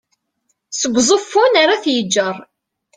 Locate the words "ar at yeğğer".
1.61-2.35